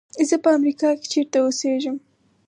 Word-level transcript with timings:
زه 0.29 0.35
په 0.43 0.49
امریکا 0.57 0.89
کې 0.99 1.05
چېرته 1.13 1.37
اوسېږم. 1.41 1.97